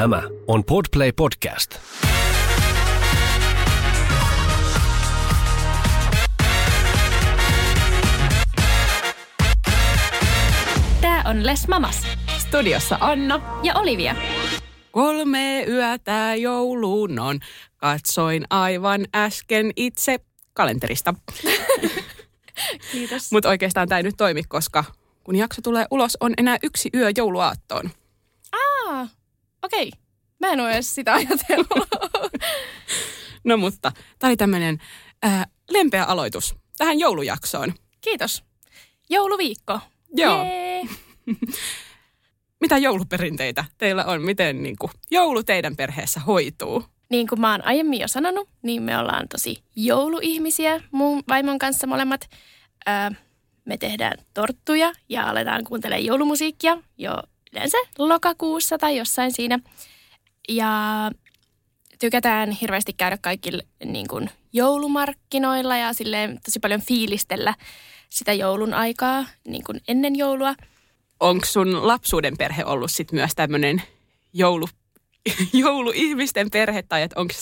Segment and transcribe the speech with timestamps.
[0.00, 1.78] Tämä on Podplay Podcast.
[11.00, 12.06] Tää on Les Mamas
[12.38, 13.60] Studiossa Anna.
[13.62, 14.14] ja Olivia.
[14.90, 17.38] Kolme yötä jouluun on.
[17.76, 20.18] Katsoin aivan äsken itse
[20.52, 21.14] kalenterista.
[22.92, 23.32] Kiitos.
[23.32, 24.84] Mutta oikeastaan tämä ei nyt toimi, koska
[25.24, 27.90] kun jakso tulee ulos, on enää yksi yö jouluaattoon.
[29.62, 29.92] Okei.
[30.40, 31.88] Mä en ole edes sitä ajatellut.
[33.44, 34.78] No mutta tämä oli tämmöinen
[35.22, 37.74] ää, lempeä aloitus tähän joulujaksoon.
[38.00, 38.44] Kiitos.
[39.10, 39.80] Jouluviikko.
[40.16, 40.44] Joo.
[40.44, 40.82] Jee.
[42.60, 44.22] Mitä jouluperinteitä teillä on?
[44.22, 46.84] Miten niin kuin, joulu teidän perheessä hoituu?
[47.10, 51.86] Niin kuin mä oon aiemmin jo sanonut, niin me ollaan tosi jouluihmisiä mun vaimon kanssa
[51.86, 52.30] molemmat.
[52.86, 53.12] Ää,
[53.64, 57.22] me tehdään torttuja ja aletaan kuuntelemaan joulumusiikkia jo
[57.52, 59.58] yleensä lokakuussa tai jossain siinä.
[60.48, 61.10] Ja
[61.98, 67.54] tykätään hirveästi käydä kaikilla niin kuin joulumarkkinoilla ja silleen tosi paljon fiilistellä
[68.08, 70.54] sitä joulun aikaa niin kuin ennen joulua.
[71.20, 73.82] Onko sun lapsuuden perhe ollut sit myös tämmöinen
[74.32, 74.68] joulu,
[75.52, 77.34] jouluihmisten perhe, tai että onko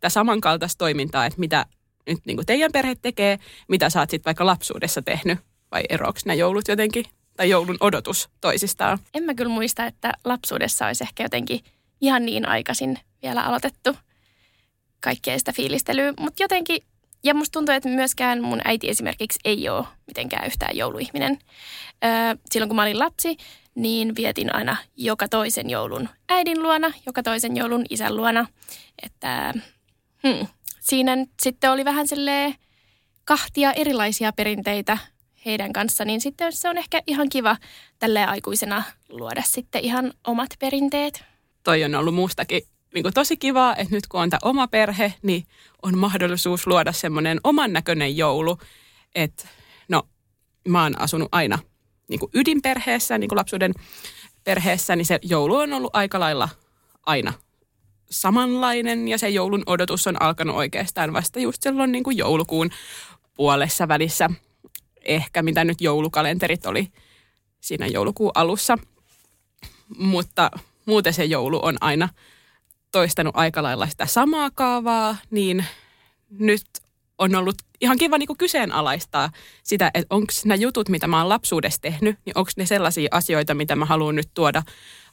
[0.00, 1.66] tämä samankaltaista toimintaa, että mitä
[2.06, 5.38] nyt niin teidän perhe tekee, mitä sä oot sitten vaikka lapsuudessa tehnyt,
[5.70, 7.04] vai eroaks nämä joulut jotenkin,
[7.36, 8.98] tai joulun odotus toisistaan?
[9.14, 11.60] En mä kyllä muista, että lapsuudessa olisi ehkä jotenkin
[12.00, 13.96] ihan niin aikaisin vielä aloitettu
[15.00, 16.82] kaikkea sitä fiilistelyä, mutta jotenkin,
[17.24, 21.38] ja musta tuntuu, että myöskään mun äiti esimerkiksi ei ole mitenkään yhtään jouluihminen.
[22.04, 22.10] Öö,
[22.50, 23.36] silloin kun mä olin lapsi,
[23.74, 28.46] niin vietin aina joka toisen joulun äidin luona, joka toisen joulun isän luona,
[29.02, 29.54] että
[30.26, 30.46] hmm,
[30.80, 32.54] siinä sitten oli vähän silleen
[33.24, 34.98] kahtia erilaisia perinteitä
[35.46, 37.56] heidän kanssa, niin sitten se on ehkä ihan kiva
[37.98, 41.24] tälleen aikuisena luoda sitten ihan omat perinteet.
[41.64, 42.62] Toi on ollut muustakin
[42.94, 45.44] niin kuin tosi kivaa, että nyt kun on tämä oma perhe, niin
[45.82, 48.58] on mahdollisuus luoda semmoinen oman näköinen joulu.
[49.14, 49.48] Että
[49.88, 50.02] no,
[50.68, 51.58] mä oon asunut aina
[52.08, 53.74] niin kuin ydinperheessä, niin kuin lapsuuden
[54.44, 56.48] perheessä, niin se joulu on ollut aika lailla
[57.06, 57.32] aina
[58.10, 62.70] samanlainen ja se joulun odotus on alkanut oikeastaan vasta just silloin niin kuin joulukuun
[63.34, 64.30] puolessa välissä.
[65.04, 66.92] Ehkä mitä nyt joulukalenterit oli
[67.60, 68.78] siinä joulukuun alussa.
[69.98, 70.50] Mutta
[70.86, 72.08] muuten se joulu on aina
[72.92, 75.64] toistanut aika lailla sitä samaa kaavaa, niin
[76.30, 76.66] nyt
[77.18, 79.30] on ollut ihan kiva niin kuin kyseenalaistaa
[79.62, 83.54] sitä, että onko nämä jutut, mitä mä oon lapsuudessa tehnyt, niin onko ne sellaisia asioita,
[83.54, 84.62] mitä mä haluan nyt tuoda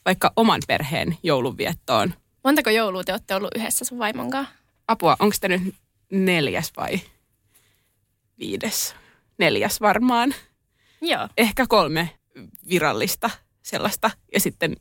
[0.05, 2.13] vaikka oman perheen joulunviettoon.
[2.43, 4.53] Montako joulua te olette ollut yhdessä sun vaimon kanssa?
[4.87, 5.75] Apua, onko tämä nyt
[6.11, 7.01] neljäs vai
[8.39, 8.95] viides?
[9.37, 10.35] Neljäs varmaan.
[11.01, 11.27] Joo.
[11.37, 12.09] Ehkä kolme
[12.69, 13.29] virallista
[13.63, 14.11] sellaista.
[14.33, 14.75] Ja sitten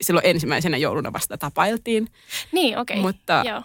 [0.00, 2.08] silloin ensimmäisenä jouluna vasta tapailtiin.
[2.52, 2.96] Niin, okei.
[3.00, 3.62] Mutta Joo.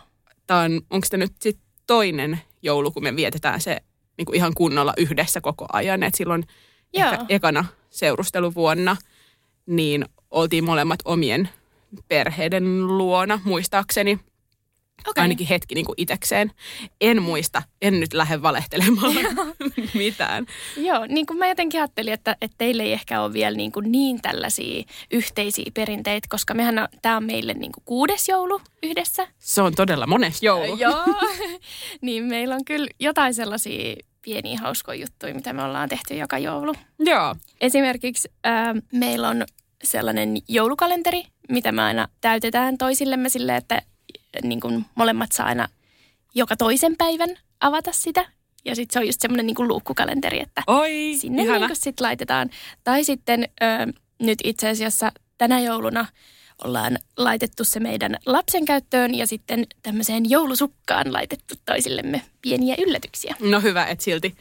[0.48, 3.78] Tää on, onko tämä nyt sit toinen joulu, kun me vietetään se
[4.18, 6.04] niin kuin ihan kunnolla yhdessä koko ajan.
[6.04, 6.48] Et silloin
[6.94, 7.12] Joo.
[7.12, 8.98] ehkä ekana seurusteluvuonna,
[9.66, 11.50] niin oltiin molemmat omien
[12.08, 14.20] perheiden luona, muistaakseni.
[15.08, 15.22] Okei.
[15.22, 16.52] Ainakin hetki niin kuin itekseen.
[17.02, 19.14] En muista, en nyt lähde valehtelemaan
[19.94, 20.46] mitään.
[20.78, 23.92] Joo, niin kuin mä jotenkin ajattelin, että, että teille ei ehkä ole vielä niin, kuin
[23.92, 29.28] niin tällaisia yhteisiä perinteitä, koska mehän on, tämä on meille niin kuin kuudes joulu yhdessä.
[29.38, 30.78] Se on todella mones joulu.
[30.78, 31.06] Joo.
[32.02, 36.76] niin meillä on kyllä jotain sellaisia pieniä hauskoja juttuja, mitä me ollaan tehty joka joulu.
[37.00, 37.36] Joo.
[37.62, 39.46] Esimerkiksi äh, meillä on
[39.84, 43.82] sellainen joulukalenteri, mitä me aina täytetään toisillemme sille, että
[44.44, 45.68] niin kuin molemmat saa aina
[46.36, 47.30] joka toisen päivän
[47.60, 48.26] avata sitä.
[48.66, 51.60] Ja sitten se on just semmoinen niin kuin luukkukalenteri, että Oi, sinne ihana.
[51.60, 52.50] niin kuin sit laitetaan.
[52.84, 56.06] Tai sitten ö, nyt itse asiassa tänä jouluna
[56.64, 63.36] ollaan laitettu se meidän lapsen käyttöön ja sitten tämmöiseen joulusukkaan laitettu toisillemme pieniä yllätyksiä.
[63.40, 64.36] No hyvä, että silti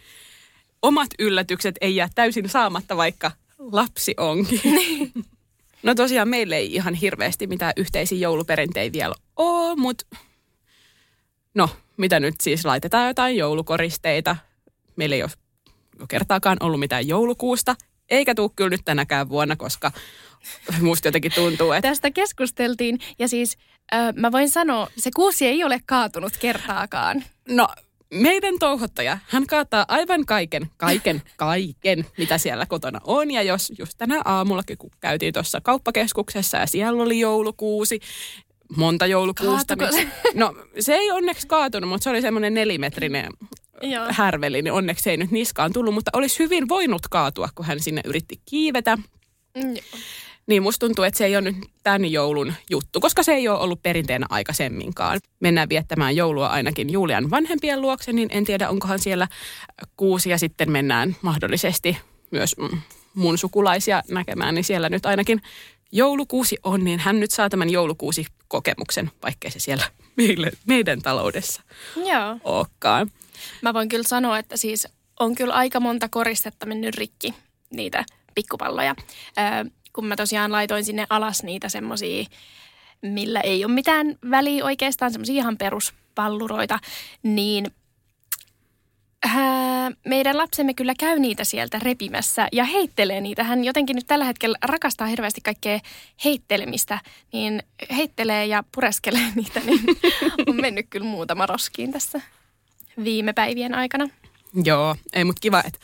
[0.83, 4.61] omat yllätykset ei jää täysin saamatta, vaikka lapsi onkin.
[5.83, 10.07] no tosiaan meille ei ihan hirveästi mitään yhteisiä jouluperinteitä vielä ole, mutta
[11.55, 14.37] no mitä nyt siis laitetaan jotain joulukoristeita.
[14.97, 15.31] Meillä ei ole
[16.09, 17.77] kertaakaan ollut mitään joulukuusta,
[18.11, 19.93] eikä tule kyllä nyt tänäkään vuonna, koska
[20.81, 23.59] musta jotenkin tuntuu, että Tästä keskusteltiin ja siis
[23.95, 27.25] ö, mä voin sanoa, se kuusi ei ole kaatunut kertaakaan.
[27.49, 27.69] No,
[28.15, 33.31] meidän touhottaja, hän kaataa aivan kaiken, kaiken, kaiken, mitä siellä kotona on.
[33.31, 38.01] Ja jos just tänä aamullakin, kun käytiin tuossa kauppakeskuksessa ja siellä oli joulukuusi,
[38.77, 39.77] monta joulukuusta.
[39.77, 40.05] Kaatuko se?
[40.05, 43.27] Niin, no, se ei onneksi kaatunut, mutta se oli semmoinen nelimetrinen
[43.83, 44.07] Joo.
[44.11, 48.01] härveli, niin onneksi ei nyt niskaan tullut, mutta olisi hyvin voinut kaatua, kun hän sinne
[48.05, 48.97] yritti kiivetä.
[49.55, 49.75] Mm,
[50.49, 53.59] Niin musta tuntuu, että se ei ole nyt tämän joulun juttu, koska se ei ole
[53.59, 55.21] ollut perinteenä aikaisemminkaan.
[55.41, 59.29] Mennään viettämään joulua ainakin Julian vanhempien luokse, niin en tiedä onkohan siellä
[59.97, 61.97] kuusi ja sitten mennään mahdollisesti
[62.31, 62.57] myös
[63.15, 65.43] mun sukulaisia näkemään, niin siellä nyt ainakin
[65.93, 69.85] joulukuusi on, niin hän nyt saa tämän joulukuusi-kokemuksen, vaikkei se siellä
[70.17, 71.63] meille, meidän taloudessa
[71.97, 72.39] Joo.
[72.45, 73.11] olekaan.
[73.63, 74.89] Mä voin kyllä sanoa, että siis
[75.21, 77.35] on kyllä aika monta koristetta mennyt rikki,
[77.71, 78.05] niitä
[78.35, 78.95] pikkupalloja.
[79.39, 82.25] Öö, kun mä tosiaan laitoin sinne alas niitä semmosia,
[83.03, 86.79] millä ei ole mitään väliä oikeastaan, semmosia ihan peruspalluroita,
[87.23, 87.67] niin
[89.27, 93.45] ää, meidän lapsemme kyllä käy niitä sieltä repimässä ja heittelee niitä.
[93.45, 95.81] Hän jotenkin nyt tällä hetkellä rakastaa hirveästi kaikkea
[96.25, 97.01] heittelemistä,
[97.33, 97.63] niin
[97.97, 99.81] heittelee ja pureskelee niitä, niin
[100.47, 102.21] on mennyt kyllä muutama roskiin tässä
[103.05, 104.09] viime päivien aikana.
[104.65, 105.79] Joo, ei mut kiva, että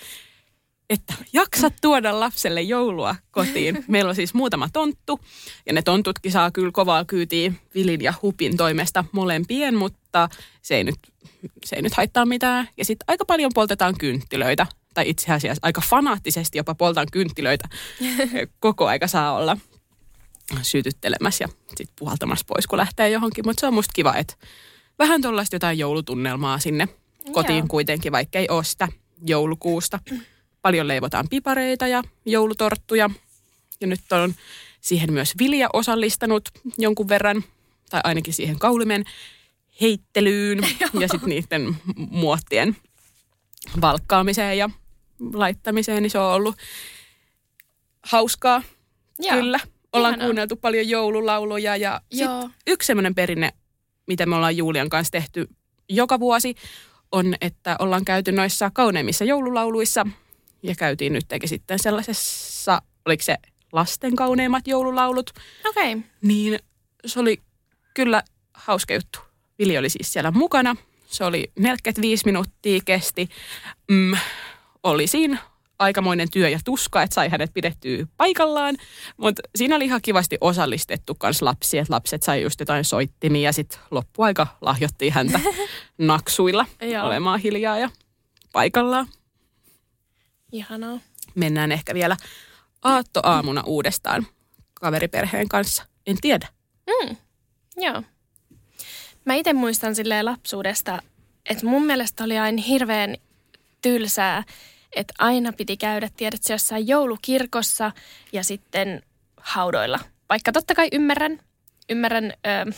[0.95, 3.85] että jaksat tuoda lapselle joulua kotiin.
[3.89, 5.21] Meillä on siis muutama tonttu
[5.67, 10.29] ja ne tontutkin saa kyllä kovaa kyytiä Vilin ja Hupin toimesta molempien, mutta
[10.63, 10.97] se ei nyt,
[11.65, 12.69] se ei nyt haittaa mitään.
[12.77, 17.69] Ja sitten aika paljon poltetaan kynttilöitä tai itse asiassa aika fanaattisesti jopa poltan kynttilöitä.
[18.61, 19.57] Koko aika saa olla
[20.63, 23.47] sytyttelemässä ja sitten puhaltamassa pois, kun lähtee johonkin.
[23.47, 24.35] Mutta se on musta kiva, että
[24.99, 26.89] vähän tuollaista jotain joulutunnelmaa sinne
[27.33, 27.67] kotiin Joo.
[27.69, 28.89] kuitenkin, vaikka ei ole sitä
[29.27, 29.99] joulukuusta.
[30.65, 33.11] Paljon leivotaan pipareita ja joulutorttuja.
[33.81, 34.35] Ja nyt on
[34.81, 37.45] siihen myös Vilja osallistanut jonkun verran,
[37.91, 39.05] tai ainakin siihen kaulimen
[39.81, 40.59] heittelyyn
[41.01, 42.77] ja sitten niiden muottien
[43.81, 44.71] valkkaamiseen ja
[45.33, 46.57] laittamiseen, niin se on ollut
[48.03, 48.63] hauskaa.
[49.19, 49.37] Joo.
[49.37, 49.61] Kyllä.
[49.93, 50.27] Ollaan Ihanaa.
[50.27, 52.31] kuunneltu paljon joululauluja ja sit
[52.67, 53.53] yksi semmoinen perinne,
[54.07, 55.49] mitä me ollaan Julian kanssa tehty
[55.89, 56.55] joka vuosi,
[57.13, 60.07] on, että ollaan käyty noissa kauneimmissa joululauluissa
[60.65, 63.37] ja käytiin nyt sitten sellaisessa, oliko se
[63.73, 65.31] lasten kauneimmat joululaulut,
[65.69, 65.93] Okei.
[65.93, 66.09] Okay.
[66.23, 66.59] niin
[67.07, 67.43] se oli
[67.95, 68.23] kyllä
[68.55, 69.19] hauska juttu.
[69.59, 70.77] Vili oli siis siellä mukana.
[71.07, 73.29] Se oli 45 minuuttia kesti.
[73.91, 74.17] Mm,
[74.83, 75.39] oli siinä
[75.79, 78.77] aikamoinen työ ja tuska, että sai hänet pidettyä paikallaan.
[79.17, 83.53] Mutta siinä oli ihan kivasti osallistettu kans lapsia, että lapset sai just jotain soittimia ja
[83.53, 85.41] sitten loppuaika lahjottiin häntä
[85.99, 86.67] naksuilla
[87.03, 87.91] olemaan hiljaa ja
[88.53, 89.07] paikallaan.
[90.55, 91.01] Ihanaa.
[91.35, 92.17] Mennään ehkä vielä
[92.83, 94.27] aattoaamuna uudestaan
[94.75, 95.87] kaveriperheen kanssa.
[96.07, 96.49] En tiedä.
[96.87, 97.17] Mm.
[97.77, 98.03] Joo.
[99.25, 101.03] Mä itse muistan silleen lapsuudesta,
[101.51, 103.17] että mun mielestä oli aina hirveän
[103.83, 104.45] tylsää,
[104.97, 107.93] että aina piti käydä, tiedätkö, jossain joulukirkossa
[108.33, 109.03] ja sitten
[109.37, 109.99] haudoilla.
[110.29, 111.41] Vaikka totta kai ymmärrän,
[111.91, 112.73] ymmärrän ö,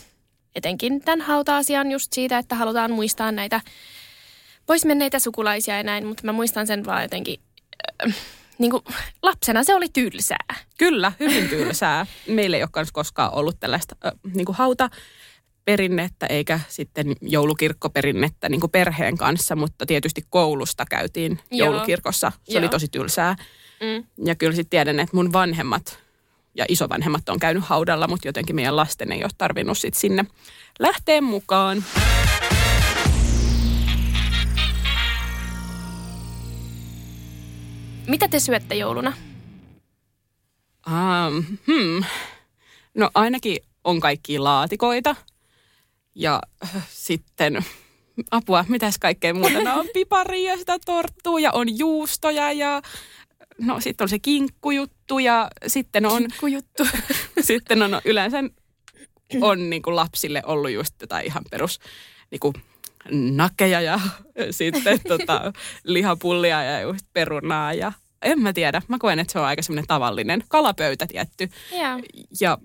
[0.54, 3.60] etenkin tämän hauta-asian just siitä, että halutaan muistaa näitä
[4.66, 7.40] poismenneitä sukulaisia ja näin, mutta mä muistan sen vaan jotenkin,
[8.58, 8.84] niin kuin
[9.22, 10.54] lapsena se oli tylsää.
[10.78, 12.06] Kyllä, hyvin tylsää.
[12.28, 18.70] Meillä ei ole koskaan ollut tällaista äh, niin kuin hautaperinnettä eikä sitten joulukirkkoperinnettä niin kuin
[18.70, 21.66] perheen kanssa, mutta tietysti koulusta käytiin Joo.
[21.66, 22.32] joulukirkossa.
[22.44, 22.58] Se Joo.
[22.58, 23.36] oli tosi tylsää.
[23.80, 24.26] Mm.
[24.26, 25.98] Ja kyllä sitten tiedän, että mun vanhemmat
[26.54, 30.24] ja isovanhemmat on käynyt haudalla, mutta jotenkin meidän lasten ei ole tarvinnut sit sinne
[30.78, 31.84] lähteä mukaan.
[38.06, 39.12] Mitä te syötte jouluna?
[40.86, 42.04] Um, hmm.
[42.94, 45.16] No ainakin on kaikki laatikoita
[46.14, 47.64] ja äh, sitten
[48.30, 49.60] apua, mitäs kaikkea muuta.
[49.60, 52.82] No on piparia ja sitä torttua ja on juustoja ja
[53.58, 56.86] no sitten on se kinkkujuttu ja sitten on, Kujuttu.
[57.40, 58.38] sitten on yleensä
[59.40, 61.80] on niin kuin lapsille ollut just jotain ihan perus
[62.30, 62.54] niin kuin
[63.10, 64.00] nakeja ja
[64.50, 65.52] sitten tota,
[65.84, 68.82] lihapullia ja just perunaa ja en mä tiedä.
[68.88, 71.48] Mä koen, että se on aika semmoinen tavallinen kalapöytä tietty.
[71.72, 72.00] Joo.
[72.40, 72.58] Ja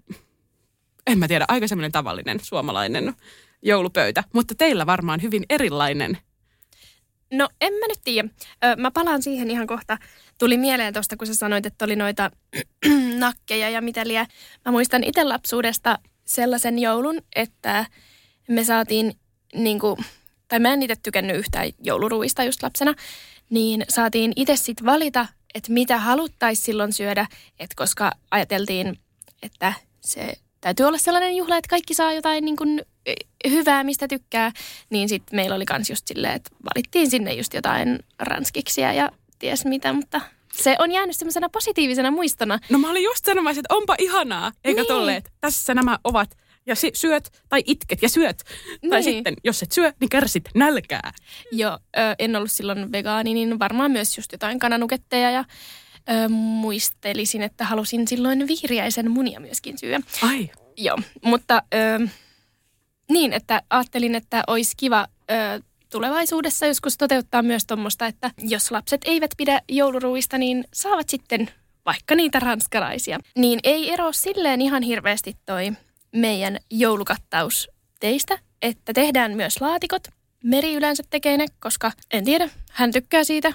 [1.08, 3.14] en mä tiedä, aika semmoinen tavallinen suomalainen
[3.62, 4.24] joulupöytä.
[4.34, 6.18] Mutta teillä varmaan hyvin erilainen.
[7.34, 8.30] No en mä nyt tiedä.
[8.78, 9.98] Mä palaan siihen ihan kohta.
[10.40, 12.32] Tuli mieleen tuosta, kun sä sanoit, että oli noita
[13.18, 14.28] nakkeja ja mitä liian.
[14.66, 17.86] Mä muistan itse lapsuudesta sellaisen joulun, että
[18.48, 19.14] me saatiin
[19.54, 19.98] niinku,
[20.52, 22.94] tai mä en itse tykännyt yhtään jouluruista just lapsena,
[23.50, 27.28] niin saatiin itse sitten valita, että mitä haluttaisiin silloin syödä,
[27.60, 29.00] että koska ajateltiin,
[29.44, 32.82] että se täytyy olla sellainen juhla, että kaikki saa jotain niin kuin
[33.50, 34.52] hyvää, mistä tykkää,
[34.90, 39.66] niin sitten meillä oli kans just silleen, että valittiin sinne just jotain ranskiksia ja ties
[39.66, 40.22] mitä, mutta
[40.54, 42.60] se on jäänyt semmoisena positiivisena muistona.
[42.70, 44.88] No mä olin just sanomassa, että onpa ihanaa, eikä Niin.
[44.88, 48.38] tolleen, että tässä nämä ovat ja si- syöt tai itket ja syöt.
[48.90, 49.04] Tai Niin.
[49.04, 51.12] sitten, jos et syö, niin kärsit nälkää.
[51.52, 55.46] Jo, ö, en ollut silloin vegaani, niin varmaan myös just jotain kananuketteja ja
[56.10, 60.00] ö, muistelisin, että halusin silloin vihriäisen munia myöskin syödä.
[60.24, 60.50] Ai.
[60.78, 62.08] Joo, mutta ö,
[63.10, 69.02] niin, että ajattelin, että olisi kiva ö, tulevaisuudessa joskus toteuttaa myös tuommoista, että jos lapset
[69.06, 71.50] eivät pidä jouluruista, niin saavat sitten
[71.86, 73.20] vaikka niitä ranskalaisia.
[73.38, 75.72] Niin ei ero silleen ihan hirveästi toi
[76.16, 80.08] meidän joulukattaus teistä, että tehdään myös laatikot.
[80.44, 83.54] Meri yleensä tekee ne, koska en tiedä, hän tykkää siitä.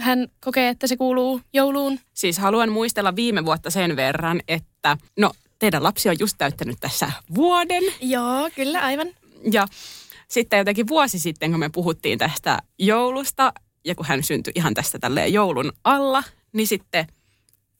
[0.00, 1.98] Hän kokee, että se kuuluu jouluun.
[2.14, 7.12] Siis haluan muistella viime vuotta sen verran, että no teidän lapsi on just täyttänyt tässä
[7.34, 7.82] vuoden.
[8.00, 9.08] Joo, kyllä, aivan.
[9.52, 9.66] Ja
[10.28, 13.52] sitten jotenkin vuosi sitten, kun me puhuttiin tästä joulusta,
[13.84, 17.06] ja kun hän syntyi ihan tästä tälleen joulun alla, niin sitten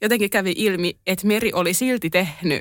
[0.00, 2.60] jotenkin kävi ilmi, että Meri oli silti tehnyt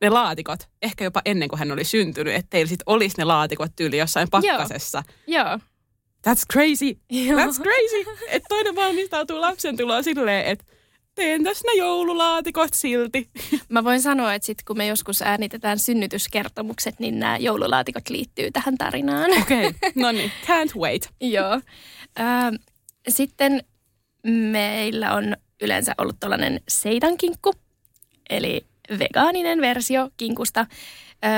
[0.00, 3.72] ne laatikot, ehkä jopa ennen kuin hän oli syntynyt, että teillä sitten olisi ne laatikot
[3.76, 5.02] tyyli jossain pakkasessa.
[5.26, 5.58] Joo.
[6.28, 6.98] That's crazy.
[7.10, 7.40] Joo.
[7.40, 8.24] That's crazy.
[8.28, 10.64] Että toinen valmistautuu lapsen tuloa silleen, että
[11.14, 13.30] teen tässä ne joululaatikot silti.
[13.68, 18.78] Mä voin sanoa, että sit kun me joskus äänitetään synnytyskertomukset, niin nämä joululaatikot liittyy tähän
[18.78, 19.30] tarinaan.
[19.42, 19.90] Okei, okay.
[20.02, 21.10] no niin, can't wait.
[21.20, 21.60] Joo.
[22.20, 22.54] Ähm,
[23.08, 23.64] sitten
[24.26, 27.54] meillä on yleensä ollut tällainen seitankinkku,
[28.30, 28.64] eli
[28.98, 30.66] vegaaninen versio kinkusta.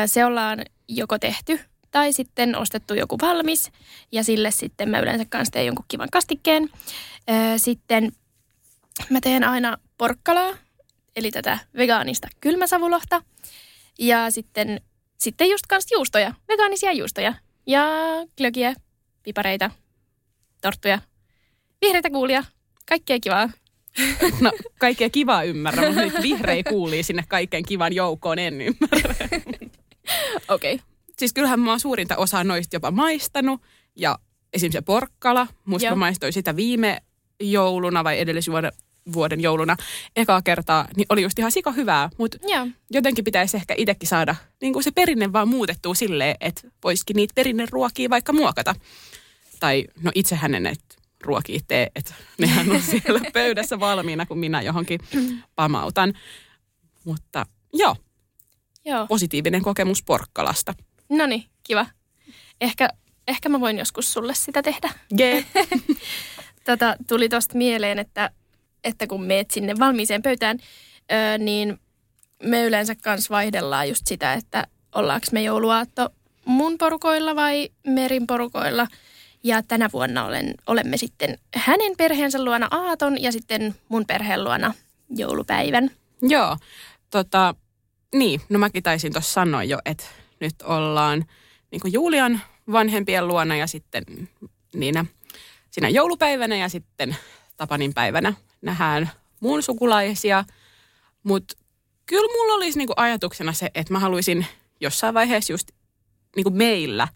[0.06, 3.70] Se ollaan joko tehty tai sitten ostettu joku valmis
[4.12, 6.70] ja sille sitten mä yleensä kanssa teen jonkun kivan kastikkeen.
[7.56, 8.12] Sitten
[9.10, 10.52] mä teen aina porkkalaa,
[11.16, 13.22] eli tätä vegaanista kylmäsavulohta.
[13.98, 14.80] Ja sitten,
[15.18, 17.34] sitten just kans juustoja, vegaanisia juustoja.
[17.66, 17.84] Ja
[18.36, 18.74] glögiä,
[19.22, 19.70] pipareita,
[20.60, 20.98] torttuja,
[21.80, 22.44] vihreitä kuulia,
[22.88, 23.50] kaikkea kivaa.
[24.40, 29.14] No, kaikkea kivaa ymmärrän, mutta nyt vihreä kuulii sinne kaiken kivan joukkoon, en ymmärrä.
[30.48, 30.74] Okei.
[30.74, 30.86] Okay.
[31.18, 33.62] Siis kyllähän mä oon suurinta osaa noista jopa maistanut.
[33.96, 34.18] Ja
[34.52, 35.96] esimerkiksi se porkkala, musta Joo.
[35.96, 37.02] mä maistoin sitä viime
[37.40, 38.72] jouluna vai edellisvuoden
[39.12, 39.76] vuoden jouluna
[40.16, 42.10] ekaa kertaa, niin oli just ihan sika hyvää.
[42.18, 42.38] Mutta
[42.90, 47.32] jotenkin pitäisi ehkä itsekin saada niin kuin se perinne vaan muutettua silleen, että voisikin niitä
[47.34, 48.74] perinneruokia vaikka muokata.
[49.60, 50.84] Tai no itsehän en näitä
[51.20, 55.00] ruokia tee, että nehän on siellä pöydässä valmiina, kun minä johonkin
[55.54, 56.12] pamautan.
[57.04, 57.96] Mutta joo,
[58.84, 59.06] Joo.
[59.06, 60.74] positiivinen kokemus porkkalasta.
[61.08, 61.86] No niin, kiva.
[62.60, 62.88] Ehkä,
[63.28, 64.90] ehkä mä voin joskus sulle sitä tehdä.
[65.20, 65.44] Yeah.
[66.64, 68.30] Tota, tuli tosta mieleen, että,
[68.84, 70.58] että kun meet sinne valmiiseen pöytään,
[71.12, 71.80] öö, niin
[72.42, 76.08] me yleensä kans vaihdellaan just sitä, että ollaanko me jouluaatto
[76.44, 78.86] mun porukoilla vai Merin porukoilla.
[79.42, 84.74] Ja tänä vuonna olen, olemme sitten hänen perheensä luona aaton ja sitten mun perheen luona
[85.08, 85.90] joulupäivän.
[86.22, 86.56] Joo,
[87.10, 87.54] tota,
[88.14, 90.04] niin, no mäkin taisin tuossa sanoa jo, että
[90.40, 91.24] nyt ollaan
[91.70, 92.40] niin Julian
[92.72, 94.04] vanhempien luona ja sitten
[94.74, 95.04] niinä
[95.70, 97.16] siinä joulupäivänä ja sitten
[97.56, 100.44] Tapanin päivänä nähdään mun sukulaisia.
[101.22, 101.54] Mutta
[102.06, 104.46] kyllä mulla olisi niin kuin ajatuksena se, että mä haluaisin
[104.80, 105.70] jossain vaiheessa just
[106.36, 107.08] niin kuin meillä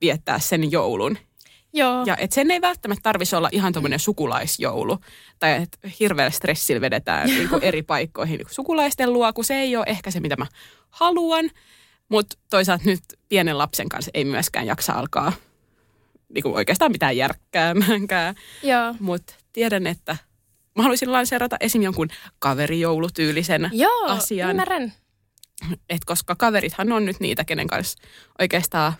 [0.00, 1.18] viettää sen joulun.
[1.72, 4.98] Joo, Ja et sen ei välttämättä tarvitsisi olla ihan tuommoinen sukulaisjoulu.
[5.38, 9.54] Tai että hirveällä stressillä vedetään niin kuin eri paikkoihin niin kuin sukulaisten luo, kun se
[9.54, 10.46] ei ole ehkä se, mitä mä
[10.90, 11.50] haluan.
[12.08, 15.32] Mutta toisaalta nyt pienen lapsen kanssa ei myöskään jaksa alkaa
[16.34, 18.34] niin kuin oikeastaan mitään järkkäämäänkään.
[19.00, 20.16] Mutta tiedän, että
[20.76, 21.82] mä haluaisin lanseerata esim.
[21.82, 22.08] jonkun
[22.38, 24.50] kaverijoulutyylisen Joo, asian.
[24.50, 24.92] ymmärrän.
[25.90, 27.98] Et koska kaverithan on nyt niitä, kenen kanssa
[28.38, 28.92] oikeastaan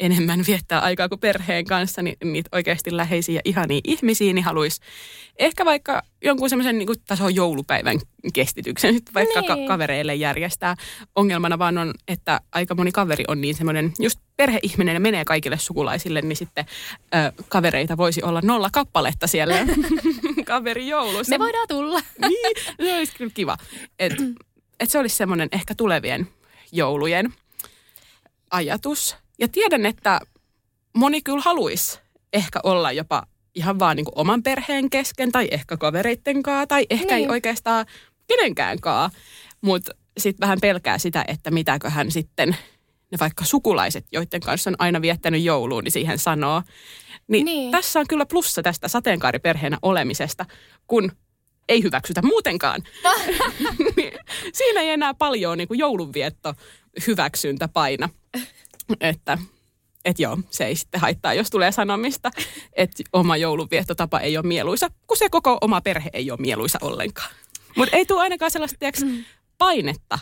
[0.00, 4.80] enemmän viettää aikaa kuin perheen kanssa, niin niitä oikeasti läheisiä ja ihania ihmisiä, niin haluaisi
[5.38, 7.98] ehkä vaikka jonkun semmoisen niin tason joulupäivän
[8.34, 9.48] kestityksen sitten vaikka Niin.
[9.48, 10.74] ka- kavereille järjestää.
[11.16, 15.58] Ongelmana vaan on, että aika moni kaveri on niin semmoinen just perheihminen ja menee kaikille
[15.58, 16.64] sukulaisille, niin sitten
[17.14, 19.54] ö, kavereita voisi olla nolla kappaletta siellä
[20.46, 21.30] kaverijoulussa.
[21.34, 22.00] Me voidaan tulla.
[22.28, 23.56] niin, se olisi kyllä kiva.
[23.98, 24.22] Että
[24.80, 26.28] et se olisi semmoinen ehkä tulevien
[26.72, 27.34] joulujen
[28.50, 29.16] ajatus.
[29.38, 30.20] Ja tiedän, että
[30.96, 31.98] moni kyllä haluaisi
[32.32, 33.22] ehkä olla jopa
[33.54, 37.24] ihan vaan niin kuin oman perheen kesken tai ehkä kavereitten kanssa tai ehkä niin.
[37.24, 37.86] ei oikeastaan
[38.26, 39.18] kenenkään kanssa.
[39.60, 42.56] Mutta sitten vähän pelkää sitä, että mitäköhän sitten
[43.10, 46.62] ne vaikka sukulaiset, joiden kanssa on aina viettänyt jouluun, niin siihen sanoo.
[47.28, 47.70] Niin, Niin.
[47.70, 50.44] tässä on kyllä plussa tästä sateenkaariperheenä olemisesta,
[50.86, 51.12] kun
[51.68, 52.82] ei hyväksytä muutenkaan.
[53.96, 54.12] Niin
[54.52, 56.54] Siinä ei enää paljon niin kuin joulunvietto
[57.06, 58.08] hyväksyntä paina.
[59.00, 59.38] Että
[60.04, 62.30] et joo, se ei sitten haittaa, jos tulee sanomista,
[62.72, 67.30] että oma joulunviettotapa ei ole mieluisa, kun se koko oma perhe ei ole mieluisa ollenkaan.
[67.76, 69.04] Mutta ei tule ainakaan sellaista tiiäks,
[69.58, 70.18] painetta,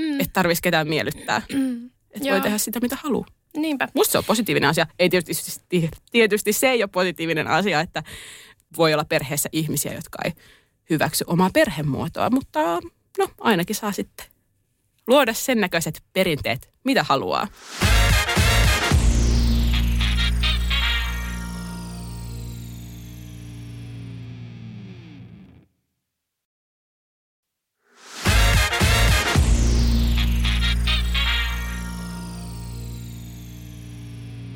[0.00, 0.20] Mm.
[0.20, 1.42] että tarvitsisi ketään miellyttää.
[1.52, 1.90] Mm.
[2.10, 3.26] Että voi tehdä sitä, mitä haluaa.
[3.56, 3.88] Niinpä.
[3.94, 4.86] Musta se on positiivinen asia.
[4.98, 5.60] Ei tietysti,
[6.10, 8.02] tietysti se ei ole positiivinen asia, että
[8.76, 10.32] voi olla perheessä ihmisiä, jotka ei
[10.90, 12.60] hyväksy omaa perhemuotoa, mutta
[13.18, 14.26] no ainakin saa sitten
[15.06, 17.48] luoda sen näköiset perinteet, mitä haluaa.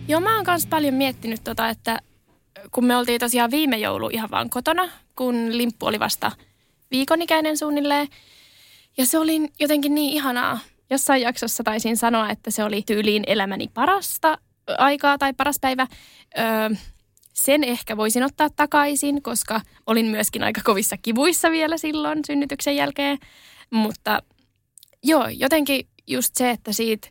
[0.09, 1.99] Joo, mä oon myös paljon miettinyt tota, että
[2.71, 6.33] kun me oltiin tosiaan viime joulu ihan vaan kotona, kun limppu oli vasta
[6.91, 8.09] viikonikäinen suunnilleen.
[8.99, 10.59] Ja se oli jotenkin niin ihanaa.
[10.91, 14.39] Jossain jaksossa taisin sanoa, että se oli tyyliin elämäni parasta
[14.79, 15.87] aikaa tai paras päivä.
[16.39, 16.45] Öö,
[17.35, 23.19] sen ehkä voisin ottaa takaisin, koska olin myöskin aika kovissa kivuissa vielä silloin synnytyksen jälkeen.
[23.71, 24.23] Mutta
[25.05, 27.09] joo, jotenkin just se, että siitä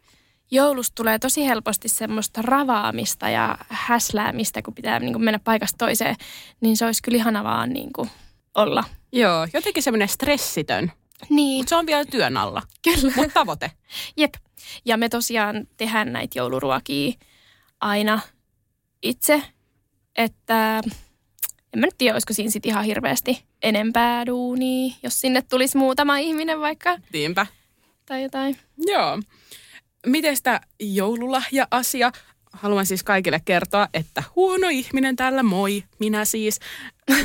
[0.51, 6.15] joulusta tulee tosi helposti semmoista ravaamista ja häsläämistä, kun pitää niin kuin mennä paikasta toiseen,
[6.61, 8.09] niin se olisi kyllä ihana vaan niin kuin
[8.55, 8.83] olla.
[9.11, 10.91] Joo, jotenkin semmoinen stressitön.
[11.29, 11.59] Niin.
[11.59, 12.61] Mutta se on vielä työn alla.
[12.83, 13.13] Kyllä.
[13.15, 13.71] Mutta tavoite.
[14.17, 14.33] Jep.
[14.85, 17.13] Ja me tosiaan tehdään näitä jouluruokia
[17.81, 18.19] aina
[19.03, 19.43] itse,
[20.15, 20.77] että
[21.73, 26.17] en mä nyt tiedä, olisiko siinä sitten ihan hirveästi enempää duunia, jos sinne tulisi muutama
[26.17, 27.45] ihminen vaikka Niinpä.
[28.05, 28.57] tai jotain.
[28.77, 29.19] Joo.
[30.05, 32.11] Miten tämä joululahja-asia?
[32.61, 36.59] Haluan siis kaikille kertoa, että huono ihminen täällä, moi, minä siis.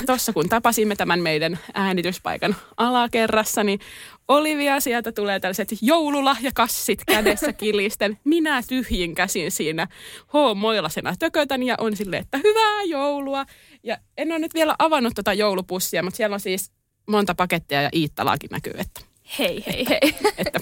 [0.07, 3.81] Tuossa kun tapasimme tämän meidän äänityspaikan alakerrassa, niin
[4.29, 8.19] Olivia sieltä tulee tällaiset joululahjakassit kädessä kilisten.
[8.25, 9.89] Minä tyhjin käsin siinä
[10.33, 13.47] hoomoilasena tökötän ja on silleen, että hyvää joulua.
[13.83, 16.73] Ja en ole nyt vielä avannut tota joulupussia, mutta siellä on siis
[17.07, 19.01] monta pakettia ja Iittalaakin näkyy, että
[19.39, 20.15] Hei, hei, hei.
[20.39, 20.61] että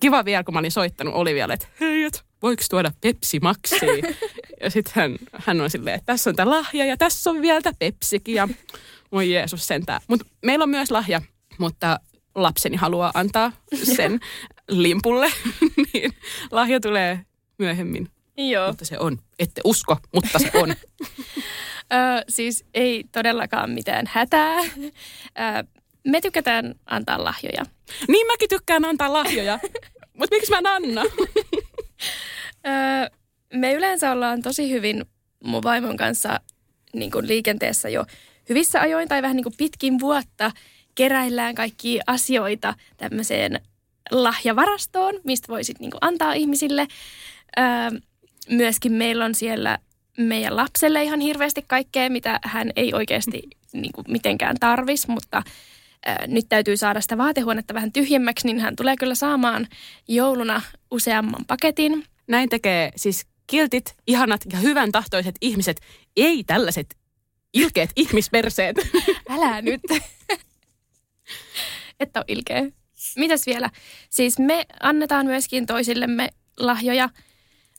[0.00, 3.88] kiva vielä, kun mä olin soittanut Olivialle, että hei, et, voiko tuoda Pepsi Maxia?
[4.62, 7.60] ja sitten hän, hän on silleen, että tässä on tämä lahja ja tässä on vielä
[7.60, 8.48] tämä Pepsikin ja
[9.12, 10.00] voi Jeesus sentään.
[10.08, 11.22] Mutta meillä on myös lahja,
[11.58, 12.00] mutta
[12.34, 13.52] lapseni haluaa antaa
[13.96, 14.20] sen
[14.68, 15.32] limpulle,
[15.92, 16.12] niin
[16.50, 17.20] lahja tulee
[17.58, 18.08] myöhemmin.
[18.36, 18.68] Joo.
[18.68, 19.18] Mutta se on.
[19.38, 20.70] Ette usko, mutta se on.
[20.70, 24.58] Ö, siis ei todellakaan mitään hätää.
[24.58, 24.64] Ö,
[26.08, 27.64] me tykätään antaa lahjoja.
[28.08, 29.58] niin mäkin tykkään antaa lahjoja.
[30.14, 31.02] Mutta miksi mä en anna?
[33.54, 35.04] Me yleensä ollaan tosi hyvin
[35.44, 36.40] mun vaimon kanssa
[36.92, 38.04] niin kuin liikenteessä jo
[38.48, 40.50] hyvissä ajoin tai vähän niin kuin pitkin vuotta
[40.94, 43.60] keräillään kaikki asioita tämmöiseen
[44.10, 46.88] lahjavarastoon, mistä voisit niin kuin antaa ihmisille.
[47.58, 48.00] Öö,
[48.50, 49.78] myöskin meillä on siellä
[50.18, 55.42] meidän lapselle ihan hirveästi kaikkea, mitä hän ei oikeasti niin kuin mitenkään tarvis, mutta
[56.26, 59.68] nyt täytyy saada sitä vaatehuonetta vähän tyhjemmäksi, niin hän tulee kyllä saamaan
[60.08, 62.04] jouluna useamman paketin.
[62.26, 65.80] Näin tekee siis kiltit, ihanat ja hyvän tahtoiset ihmiset,
[66.16, 66.96] ei tällaiset
[67.54, 68.76] ilkeät ihmisperseet.
[69.30, 69.80] Älä nyt.
[72.00, 72.62] Että on ilkeä.
[73.16, 73.70] Mitäs vielä?
[74.10, 77.08] Siis me annetaan myöskin toisillemme lahjoja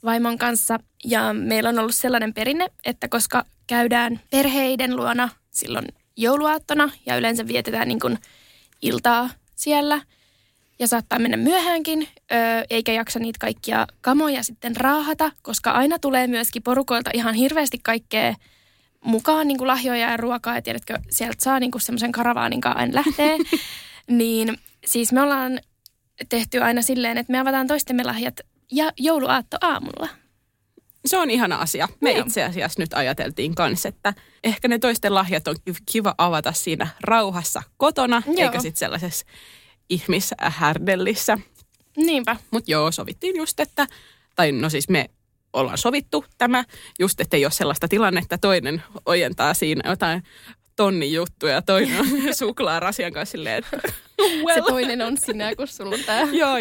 [0.05, 5.85] vaimon kanssa ja meillä on ollut sellainen perinne, että koska käydään perheiden luona silloin
[6.17, 8.17] jouluaattona ja yleensä vietetään niin kuin
[8.81, 10.01] iltaa siellä
[10.79, 12.35] ja saattaa mennä myöhäänkin, ö,
[12.69, 18.35] eikä jaksa niitä kaikkia kamoja sitten raahata, koska aina tulee myöskin porukoilta ihan hirveästi kaikkea
[19.03, 22.79] mukaan niin kuin lahjoja ja ruokaa, ja tiedätkö, sieltä saa niin kuin semmoisen karavaanin kanssa
[22.79, 23.37] aina lähtee.
[24.07, 25.59] niin siis me ollaan
[26.29, 28.39] tehty aina silleen, että me avataan toistemme lahjat
[28.71, 30.22] ja jouluaatto aamulla.
[31.05, 31.87] Se on ihana asia.
[32.01, 32.25] Me Joo.
[32.25, 34.13] itse asiassa nyt ajateltiin kanssa, että
[34.43, 35.55] ehkä ne toisten lahjat on
[35.91, 38.35] kiva avata siinä rauhassa kotona, Joo.
[38.37, 39.25] eikä sitten sellaisessa
[39.89, 41.37] ihmishärdellissä.
[41.97, 42.35] Niinpä.
[42.51, 43.87] Mutta joo, sovittiin just, että,
[44.35, 45.09] tai no siis me
[45.53, 46.63] ollaan sovittu tämä,
[46.99, 50.23] just että ei ole sellaista tilannetta, toinen ojentaa siinä jotain
[50.75, 52.05] tonnin juttuja ja toinen
[52.39, 53.93] suklaarasian kanssa silleen, että
[54.45, 54.61] well.
[54.61, 56.21] Se toinen on sinä, kun sulla on tää.
[56.31, 56.57] Joo,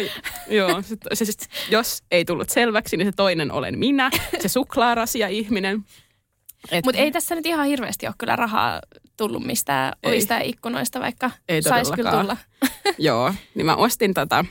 [0.47, 0.81] joo.
[0.81, 1.33] Se, se, se,
[1.69, 5.85] jos ei tullut selväksi, niin se toinen olen minä, se suklaarasia ihminen.
[6.85, 8.81] Mutta ei tässä nyt ihan hirveästi ole kyllä rahaa
[9.17, 10.09] tullut mistään Ei.
[10.11, 12.37] ovista ja ikkunoista, vaikka Ei sais kyllä tulla.
[12.97, 14.45] Joo, niin mä ostin tätä,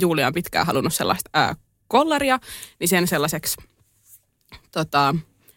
[0.00, 1.56] Julia on pitkään halunnut sellaista ää,
[1.88, 2.38] kollaria,
[2.80, 3.56] niin sen sellaiseksi
[4.72, 5.14] tota,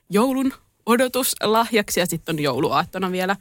[0.09, 0.53] joulun
[0.85, 3.35] odotuslahjaksi ja sitten on jouluaattona vielä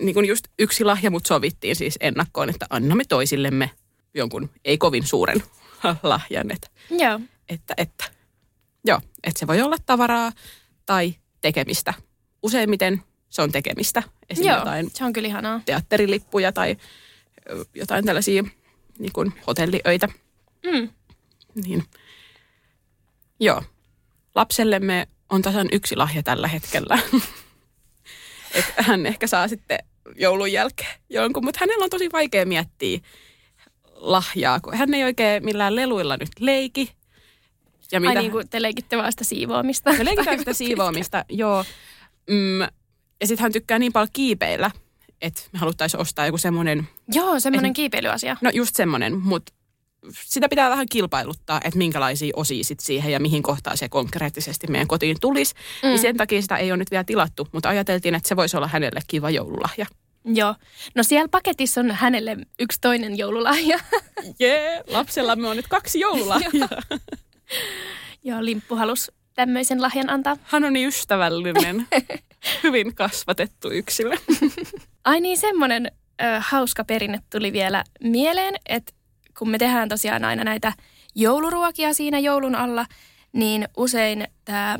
[0.00, 3.70] niin kuin just yksi lahja, mutta sovittiin siis ennakkoon, että annamme toisillemme
[4.14, 5.42] jonkun ei kovin suuren
[6.02, 7.20] lahjan, että, Joo.
[7.48, 8.04] että, että
[8.84, 10.32] joo, että se voi olla tavaraa
[10.86, 11.94] tai tekemistä.
[12.42, 15.60] Useimmiten se on tekemistä, esimerkiksi Joo, jotain se on kyllä ihanaa.
[15.64, 16.76] teatterilippuja tai
[17.74, 18.44] jotain tällaisia
[18.98, 20.08] niin kuin hotelliöitä.
[20.72, 20.88] Mm.
[21.64, 21.84] Niin.
[23.40, 23.62] Joo.
[24.34, 26.98] Lapsellemme on tasan yksi lahja tällä hetkellä.
[28.54, 29.78] Et hän ehkä saa sitten
[30.16, 32.98] joulun jälkeen jonkun, mutta hänellä on tosi vaikea miettiä
[33.94, 36.92] lahjaa, kun hän ei oikein millään leluilla nyt leiki.
[37.92, 39.92] Ja mitä Ai niin kuin te leikitte vaan sitä siivoamista.
[39.92, 41.64] Me leikitään sitä siivoamista, joo.
[42.30, 42.60] Mm,
[43.20, 44.70] ja sitten hän tykkää niin paljon kiipeillä,
[45.22, 46.88] että me haluttaisiin ostaa joku semmoinen...
[47.14, 48.36] Joo, semmoinen kiipeilyasia.
[48.40, 49.52] No just semmoinen, mutta
[50.10, 54.88] sitä pitää vähän kilpailuttaa, että minkälaisia osia sit siihen ja mihin kohtaan se konkreettisesti meidän
[54.88, 55.54] kotiin tulisi.
[55.82, 55.88] Mm.
[55.88, 58.68] Niin sen takia sitä ei ole nyt vielä tilattu, mutta ajateltiin, että se voisi olla
[58.68, 59.86] hänelle kiva joululahja.
[60.24, 60.54] Joo.
[60.94, 63.78] No siellä paketissa on hänelle yksi toinen joululahja.
[64.40, 66.68] Jee, yeah, lapsella me on nyt kaksi joululahjaa.
[68.24, 70.36] Joo, Limppu halusi tämmöisen lahjan antaa.
[70.42, 71.88] Hän on niin ystävällinen,
[72.62, 74.16] hyvin kasvatettu yksilö.
[75.04, 75.86] Ai niin, semmoinen
[76.22, 78.92] ö, hauska perinne tuli vielä mieleen, että
[79.38, 80.72] kun me tehdään tosiaan aina näitä
[81.14, 82.86] jouluruokia siinä joulun alla,
[83.32, 84.78] niin usein tämä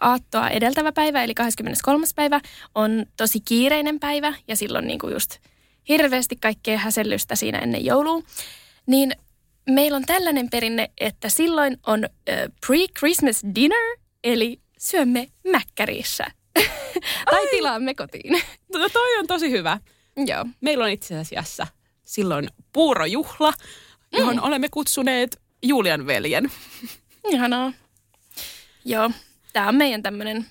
[0.00, 2.06] aattoa edeltävä päivä, eli 23.
[2.14, 2.40] päivä,
[2.74, 5.38] on tosi kiireinen päivä ja silloin niin kuin just
[5.88, 8.22] hirveästi kaikkea häsellystä siinä ennen joulua.
[8.86, 9.12] Niin
[9.70, 16.24] meillä on tällainen perinne, että silloin on uh, pre-Christmas dinner, eli syömme mäkkäriissä.
[17.30, 18.42] tai tilaamme kotiin.
[18.74, 19.78] No toi on tosi hyvä.
[20.26, 20.46] Joo.
[20.60, 21.66] Meillä on itse asiassa
[22.08, 23.52] silloin puurojuhla,
[24.12, 24.42] johon mm.
[24.42, 26.50] olemme kutsuneet Julian veljen.
[27.28, 27.72] Ihanaa.
[28.84, 29.10] Joo,
[29.52, 30.46] tämä on meidän tämmöinen,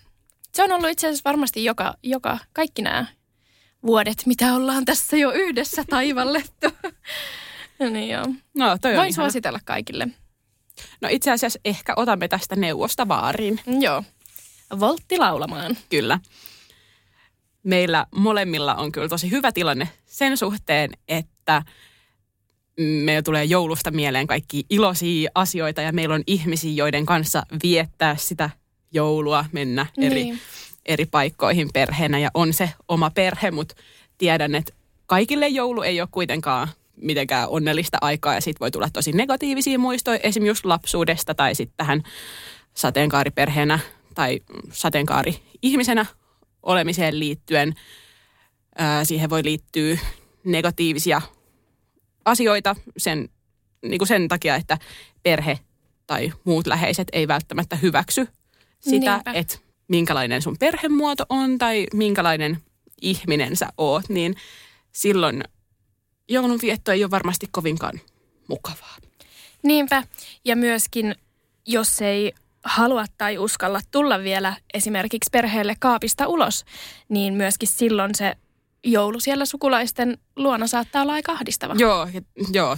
[0.53, 3.05] se on ollut itse asiassa varmasti joka, joka kaikki nämä
[3.85, 6.67] vuodet, mitä ollaan tässä jo yhdessä taivallettu.
[7.79, 8.25] no niin joo.
[8.53, 9.11] No, toi on Voin ihana.
[9.11, 10.07] suositella kaikille.
[11.01, 13.59] No itse asiassa ehkä otamme tästä neuvosta vaariin.
[13.79, 14.03] Joo.
[14.79, 15.77] Voltti laulamaan.
[15.89, 16.19] Kyllä.
[17.63, 21.36] Meillä molemmilla on kyllä tosi hyvä tilanne sen suhteen, että
[22.77, 28.49] meillä tulee joulusta mieleen kaikki iloisia asioita ja meillä on ihmisiä, joiden kanssa viettää sitä
[28.91, 30.39] joulua, mennä eri, niin.
[30.85, 33.75] eri paikkoihin perheenä ja on se oma perhe, mutta
[34.17, 34.73] tiedän, että
[35.05, 36.67] kaikille joulu ei ole kuitenkaan
[37.01, 41.77] mitenkään onnellista aikaa ja siitä voi tulla tosi negatiivisia muistoja esimerkiksi just lapsuudesta tai sitten
[41.77, 42.03] tähän
[42.73, 43.79] sateenkaariperheenä
[44.15, 44.39] tai
[44.71, 46.05] sateenkaari-ihmisenä
[46.63, 47.73] olemiseen liittyen.
[48.77, 49.97] Ää, siihen voi liittyä
[50.43, 51.21] negatiivisia
[52.27, 53.29] asioita sen,
[53.81, 54.77] niin kuin sen takia, että
[55.23, 55.59] perhe
[56.07, 58.27] tai muut läheiset ei välttämättä hyväksy
[58.79, 59.31] sitä, Niinpä.
[59.33, 62.57] että minkälainen sun perhemuoto on tai minkälainen
[63.01, 64.35] ihminen sä oot, niin
[64.91, 65.43] silloin
[66.29, 68.01] joulun vietto ei ole varmasti kovinkaan
[68.47, 68.97] mukavaa.
[69.63, 70.03] Niinpä.
[70.45, 71.15] Ja myöskin,
[71.65, 76.65] jos ei halua tai uskalla tulla vielä esimerkiksi perheelle kaapista ulos,
[77.09, 78.35] niin myöskin silloin se
[78.91, 81.75] joulu siellä sukulaisten luona saattaa olla aika ahdistava.
[81.77, 82.07] Joo,
[82.51, 82.77] joo.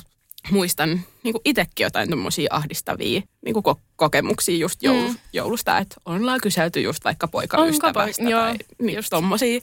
[0.51, 5.15] Muistan niin itsekin jotain tuommoisia ahdistavia niin kuin kokemuksia just joulu, mm.
[5.33, 9.61] joulusta, että ollaan kyselty just vaikka poikaystävästä Onko, tai niin, just tommosia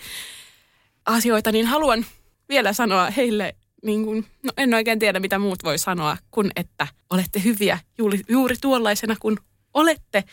[1.07, 2.07] asioita, niin haluan
[2.49, 6.87] vielä sanoa heille, niin kuin, no en oikein tiedä mitä muut voi sanoa, kun että
[7.11, 9.37] olette hyviä juuri, juuri tuollaisena kuin
[9.75, 10.25] olette.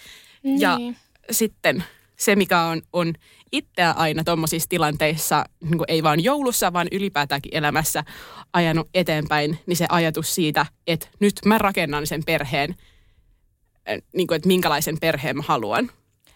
[0.44, 0.62] Niin.
[0.62, 0.78] Ja
[1.32, 1.84] sitten
[2.20, 3.14] se, mikä on, on
[3.54, 8.04] itseä aina tuommoisissa tilanteissa, niin kuin ei vaan joulussa, vaan ylipäätäänkin elämässä
[8.54, 12.76] ajanut eteenpäin, niin se ajatus siitä, että nyt mä rakennan sen perheen,
[14.14, 15.92] niin kuin, että minkälaisen perheen mä haluan.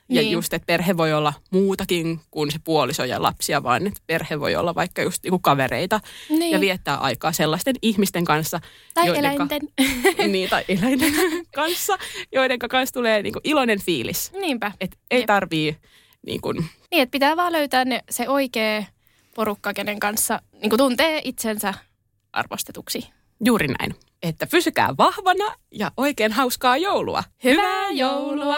[0.09, 0.31] Ja niin.
[0.31, 4.55] just, että perhe voi olla muutakin kuin se puoliso ja lapsia, vaan että perhe voi
[4.55, 5.99] olla vaikka just niinku kavereita
[6.29, 6.51] niin.
[6.51, 8.59] ja viettää aikaa sellaisten ihmisten kanssa.
[8.93, 9.61] Tai joidenka, eläinten.
[10.31, 11.13] niin, tai eläinten
[11.55, 11.97] kanssa,
[12.31, 14.31] joiden kanssa tulee niinku iloinen fiilis.
[14.31, 14.71] Niinpä.
[14.81, 15.77] Et ei tarvii
[16.27, 16.57] niin kuin...
[16.91, 18.83] Niin, että pitää vaan löytää ne, se oikea
[19.35, 21.73] porukka, kenen kanssa niin kuin tuntee itsensä
[22.33, 23.09] arvostetuksi.
[23.45, 23.95] Juuri näin.
[24.23, 27.23] Että pysykää vahvana ja oikein hauskaa joulua.
[27.43, 28.57] Hyvää joulua!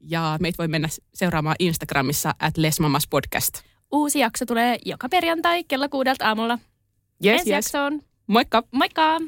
[0.00, 3.54] Ja meitä voi mennä seuraamaan Instagramissa at Lesmamas Podcast.
[3.92, 6.58] Uusi jakso tulee joka perjantai kello kuudelta aamulla.
[7.24, 7.56] Yes, Ensi yes.
[7.56, 8.00] jaksoon.
[8.26, 8.62] Moikka!
[8.70, 9.20] Moikka!